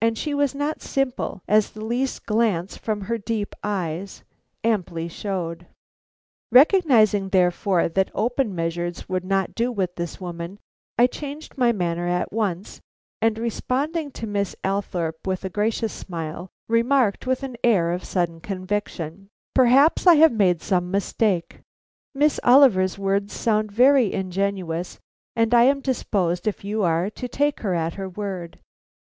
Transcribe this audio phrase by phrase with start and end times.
[0.00, 4.24] And she was not simple, as the least glance from her deep eyes
[4.64, 5.66] amply showed.
[6.50, 10.60] Recognizing, therefore, that open measures would not do with this woman,
[10.96, 12.80] I changed my manner at once,
[13.20, 18.40] and responding to Miss Althorpe, with a gracious smile, remarked with an air of sudden
[18.40, 21.60] conviction: "Perhaps I have made some mistake.
[22.14, 25.00] Miss Oliver's words sound very ingenuous,
[25.36, 28.58] and I am disposed, if you are, to take her at her word.